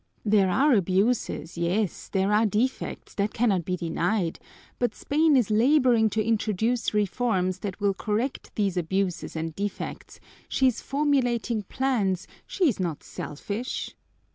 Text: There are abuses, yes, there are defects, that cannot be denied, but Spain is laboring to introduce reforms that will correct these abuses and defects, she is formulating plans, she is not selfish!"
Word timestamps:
There 0.25 0.49
are 0.49 0.73
abuses, 0.73 1.59
yes, 1.59 2.07
there 2.09 2.33
are 2.33 2.47
defects, 2.47 3.13
that 3.13 3.35
cannot 3.35 3.65
be 3.65 3.77
denied, 3.77 4.39
but 4.79 4.95
Spain 4.95 5.37
is 5.37 5.51
laboring 5.51 6.09
to 6.09 6.25
introduce 6.25 6.91
reforms 6.95 7.59
that 7.59 7.79
will 7.79 7.93
correct 7.93 8.49
these 8.55 8.77
abuses 8.77 9.35
and 9.35 9.53
defects, 9.55 10.19
she 10.49 10.65
is 10.65 10.81
formulating 10.81 11.61
plans, 11.61 12.27
she 12.47 12.67
is 12.67 12.79
not 12.79 13.03
selfish!" 13.03 13.95